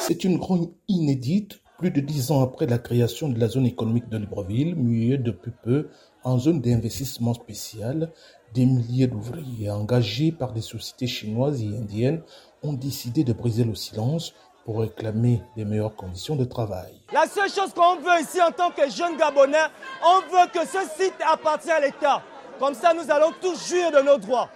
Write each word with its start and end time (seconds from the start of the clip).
C'est 0.00 0.24
une 0.24 0.38
grande 0.38 0.72
inédite, 0.88 1.60
plus 1.78 1.90
de 1.90 2.00
dix 2.00 2.30
ans 2.30 2.42
après 2.42 2.66
la 2.66 2.78
création 2.78 3.28
de 3.28 3.38
la 3.38 3.48
zone 3.48 3.66
économique 3.66 4.08
de 4.08 4.16
Libreville, 4.16 4.74
muée 4.74 5.18
depuis 5.18 5.52
peu 5.62 5.88
en 6.24 6.38
zone 6.38 6.60
d'investissement 6.60 7.34
spécial. 7.34 8.10
Des 8.54 8.64
milliers 8.64 9.06
d'ouvriers 9.06 9.70
engagés 9.70 10.32
par 10.32 10.52
des 10.52 10.62
sociétés 10.62 11.06
chinoises 11.06 11.62
et 11.62 11.68
indiennes 11.68 12.22
ont 12.62 12.72
décidé 12.72 13.24
de 13.24 13.34
briser 13.34 13.62
le 13.62 13.74
silence 13.74 14.32
pour 14.64 14.80
réclamer 14.80 15.42
des 15.54 15.66
meilleures 15.66 15.94
conditions 15.94 16.34
de 16.34 16.44
travail. 16.44 16.92
La 17.12 17.26
seule 17.26 17.50
chose 17.50 17.72
qu'on 17.74 17.96
veut 17.96 18.20
ici 18.22 18.40
en 18.40 18.50
tant 18.52 18.70
que 18.70 18.90
jeunes 18.90 19.18
Gabonais, 19.18 19.68
on 20.04 20.20
veut 20.32 20.48
que 20.52 20.66
ce 20.66 20.80
site 20.98 21.14
appartienne 21.30 21.76
à 21.76 21.80
l'État. 21.80 22.22
Comme 22.58 22.74
ça, 22.74 22.94
nous 22.94 23.08
allons 23.10 23.32
tous 23.40 23.68
jouir 23.68 23.92
de 23.92 24.00
nos 24.04 24.18
droits. 24.18 24.48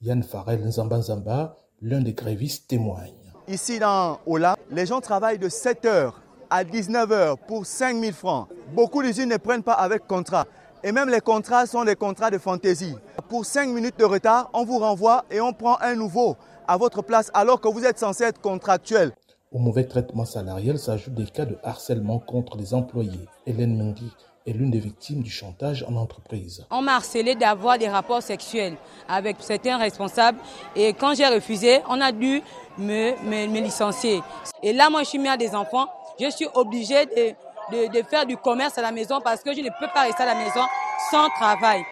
Yann 0.00 0.22
Farel 0.22 0.64
Nzamba 0.64 1.56
l'un 1.82 2.00
des 2.00 2.14
grévistes, 2.14 2.68
témoigne. 2.68 3.25
Ici 3.48 3.78
dans 3.78 4.18
Ola, 4.26 4.56
les 4.72 4.86
gens 4.86 5.00
travaillent 5.00 5.38
de 5.38 5.48
7h 5.48 6.10
à 6.50 6.64
19h 6.64 7.36
pour 7.46 7.64
5 7.64 7.96
000 7.96 8.12
francs. 8.12 8.48
Beaucoup 8.74 9.04
d'usines 9.04 9.28
ne 9.28 9.36
prennent 9.36 9.62
pas 9.62 9.74
avec 9.74 10.08
contrat. 10.08 10.46
Et 10.82 10.90
même 10.90 11.08
les 11.08 11.20
contrats 11.20 11.64
sont 11.66 11.84
des 11.84 11.94
contrats 11.94 12.32
de 12.32 12.38
fantaisie. 12.38 12.96
Pour 13.28 13.46
5 13.46 13.68
minutes 13.68 14.00
de 14.00 14.04
retard, 14.04 14.50
on 14.52 14.64
vous 14.64 14.78
renvoie 14.78 15.24
et 15.30 15.40
on 15.40 15.52
prend 15.52 15.78
un 15.80 15.94
nouveau 15.94 16.36
à 16.66 16.76
votre 16.76 17.02
place 17.02 17.30
alors 17.34 17.60
que 17.60 17.68
vous 17.68 17.84
êtes 17.84 18.00
censé 18.00 18.24
être 18.24 18.40
contractuel. 18.40 19.12
Au 19.52 19.60
mauvais 19.60 19.84
traitement 19.84 20.24
salarial 20.24 20.76
s'ajoutent 20.76 21.14
des 21.14 21.26
cas 21.26 21.46
de 21.46 21.56
harcèlement 21.62 22.18
contre 22.18 22.56
les 22.56 22.74
employés. 22.74 23.28
Hélène 23.46 23.78
Mendy 23.78 24.12
est 24.46 24.52
l'une 24.52 24.70
des 24.70 24.78
victimes 24.78 25.22
du 25.22 25.30
chantage 25.30 25.84
en 25.88 25.96
entreprise. 25.96 26.64
On 26.70 26.82
m'a 26.82 26.96
harcelé 26.96 27.34
d'avoir 27.34 27.78
des 27.78 27.88
rapports 27.88 28.22
sexuels 28.22 28.76
avec 29.08 29.36
certains 29.40 29.76
responsables 29.76 30.38
et 30.74 30.92
quand 30.94 31.14
j'ai 31.14 31.26
refusé, 31.26 31.80
on 31.88 32.00
a 32.00 32.12
dû 32.12 32.42
me, 32.78 33.12
me, 33.24 33.60
licencier. 33.60 34.22
Et 34.62 34.72
là, 34.72 34.90
moi, 34.90 35.02
je 35.02 35.08
suis 35.08 35.18
mère 35.18 35.38
des 35.38 35.54
enfants. 35.54 35.88
Je 36.20 36.30
suis 36.30 36.46
obligée 36.54 37.06
de, 37.06 37.88
de, 37.88 38.02
faire 38.04 38.26
du 38.26 38.36
commerce 38.36 38.78
à 38.78 38.82
la 38.82 38.92
maison 38.92 39.20
parce 39.22 39.42
que 39.42 39.54
je 39.54 39.60
ne 39.60 39.68
peux 39.80 39.88
pas 39.92 40.02
rester 40.02 40.22
à 40.22 40.26
la 40.26 40.34
maison 40.34 40.62
sans 41.10 41.28
travail. 41.30 41.82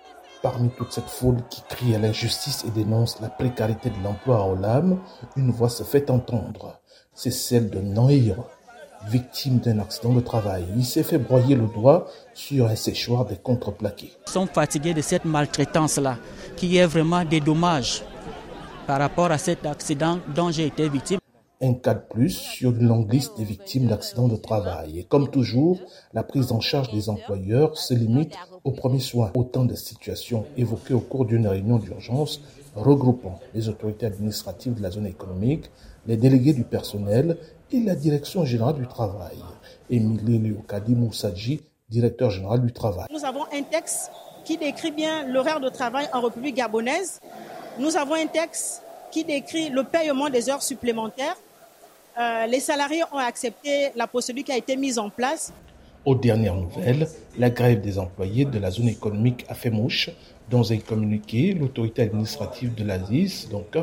Parmi 0.43 0.69
toute 0.71 0.93
cette 0.93 1.09
foule 1.09 1.39
qui 1.49 1.63
crie 1.63 1.95
à 1.95 1.99
l'injustice 1.99 2.65
et 2.67 2.71
dénonce 2.71 3.21
la 3.21 3.29
précarité 3.29 3.89
de 3.89 4.03
l'emploi 4.03 4.37
à 4.37 4.47
Olam, 4.47 5.01
une 5.37 5.51
voix 5.51 5.71
se 5.71 5.83
fait 5.83 6.11
entendre. 6.11 6.81
C'est 7.15 7.31
celle 7.31 7.71
de 7.71 7.81
Noir, 7.81 8.45
victime 9.09 9.59
d'un 9.59 9.79
accident 9.79 10.13
de 10.13 10.21
travail. 10.21 10.65
Il 10.77 10.85
s'est 10.85 11.03
fait 11.03 11.19
broyer 11.19 11.57
le 11.57 11.67
doigt 11.67 12.07
sur 12.35 12.67
un 12.67 12.77
séchoir 12.77 13.25
des 13.25 13.37
contreplaqués. 13.37 14.13
Ils 14.27 14.31
sont 14.31 14.47
fatigués 14.47 14.95
de 14.95 15.01
cette 15.01 15.25
maltraitance-là, 15.25 16.19
qui 16.57 16.77
est 16.77 16.87
vraiment 16.87 17.25
des 17.25 17.41
dommages 17.41 18.03
par 18.87 18.99
rapport 18.99 19.31
à 19.31 19.39
cet 19.39 19.67
accident 19.67 20.19
dont 20.35 20.51
j'ai 20.51 20.67
été 20.67 20.89
victime. 20.89 21.19
Un 21.67 21.73
cas 21.73 21.95
de 21.95 22.01
plus 22.01 22.29
sur 22.29 22.73
une 22.73 22.89
longue 22.89 23.11
liste 23.11 23.39
des 23.39 23.45
victimes 23.45 23.87
d'accidents 23.87 24.29
de 24.29 24.37
travail. 24.37 24.99
Et 24.99 25.05
comme 25.05 25.31
toujours, 25.31 25.81
la 26.13 26.23
prise 26.23 26.53
en 26.53 26.61
charge 26.61 26.93
des 26.93 27.09
employeurs 27.09 27.79
se 27.79 27.95
limite 27.95 28.35
aux 28.65 28.73
premiers 28.73 29.01
soins. 29.01 29.33
Autant 29.35 29.65
de 29.65 29.75
situations 29.75 30.45
évoquées 30.59 30.93
au 30.93 31.01
cours 31.01 31.25
d'une 31.25 31.47
réunion 31.47 31.79
d'urgence 31.79 32.43
regroupant 32.77 33.41
les 33.55 33.71
autorités 33.71 34.05
administratives 34.05 34.75
de 34.75 34.83
la 34.83 34.91
zone 34.91 35.07
économique, 35.07 35.71
les 36.07 36.19
délégués 36.19 36.53
du 36.53 36.65
personnel 36.65 37.39
et 37.73 37.81
la 37.81 37.95
direction 37.95 38.45
générale 38.45 38.75
du 38.75 38.87
travail. 38.87 39.39
Émilie 39.89 40.39
Léocadi 40.39 40.95
Moussadji, 40.95 41.63
directeur 41.89 42.29
général 42.29 42.61
du 42.61 42.75
travail. 42.75 43.07
Nous 43.11 43.25
avons 43.25 43.45
un 43.55 43.63
texte 43.63 44.11
qui 44.45 44.59
décrit 44.59 44.91
bien 44.91 45.27
l'horaire 45.29 45.61
de 45.61 45.71
travail 45.71 46.09
en 46.13 46.21
République 46.21 46.57
gabonaise. 46.57 47.21
Nous 47.79 47.97
avons 47.97 48.17
un 48.17 48.27
texte 48.27 48.83
qui 49.11 49.25
décrit 49.25 49.71
le 49.71 49.85
paiement 49.85 50.29
des 50.29 50.51
heures 50.51 50.63
supplémentaires. 50.63 51.37
Euh, 52.19 52.47
les 52.47 52.61
salariés 52.61 53.03
ont 53.13 53.19
accepté 53.19 53.91
la 53.97 54.07
procédure 54.07 54.45
qui 54.45 54.53
a 54.53 54.57
été 54.57 54.77
mise 54.77 54.99
en 54.99 55.11
place. 55.11 55.53
Aux 56.05 56.15
dernières 56.15 56.55
nouvelles, 56.55 57.09
la 57.39 57.51
grève 57.51 57.81
des 57.81 57.99
employés 57.99 58.45
de 58.45 58.59
la 58.59 58.71
zone 58.71 58.89
économique 58.89 59.45
a 59.49 59.55
fait 59.55 59.71
mouche. 59.71 60.11
Dans 60.51 60.73
un 60.73 60.77
communiqué, 60.77 61.55
l'autorité 61.55 62.03
administrative 62.03 62.75
de 62.75 62.85
l'ASIS, 62.85 63.49
donc, 63.51 63.77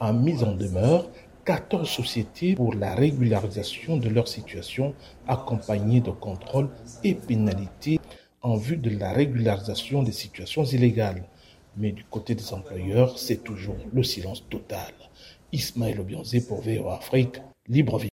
a 0.00 0.12
mis 0.12 0.42
en 0.44 0.52
demeure 0.52 1.10
14 1.44 1.86
sociétés 1.88 2.54
pour 2.54 2.74
la 2.74 2.94
régularisation 2.94 3.98
de 3.98 4.08
leur 4.08 4.28
situation, 4.28 4.94
accompagnée 5.28 6.00
de 6.00 6.10
contrôles 6.10 6.70
et 7.02 7.14
pénalités 7.14 8.00
en 8.40 8.56
vue 8.56 8.78
de 8.78 8.96
la 8.98 9.12
régularisation 9.12 10.02
des 10.02 10.12
situations 10.12 10.64
illégales. 10.64 11.24
Mais 11.76 11.92
du 11.92 12.04
côté 12.04 12.34
des 12.34 12.54
employeurs, 12.54 13.18
c'est 13.18 13.42
toujours 13.42 13.76
le 13.92 14.02
silence 14.02 14.44
total. 14.48 14.92
Ismaël 15.52 16.00
Obianzé 16.00 16.40
pour 16.40 16.62
VOA 16.62 17.00
Libreville. 17.68 18.13